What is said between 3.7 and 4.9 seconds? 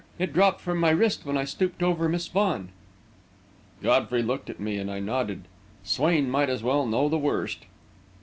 Godfrey looked at me, and